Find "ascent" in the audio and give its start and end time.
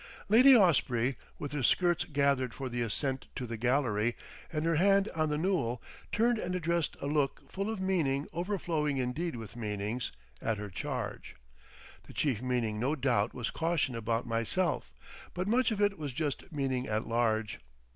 2.81-3.27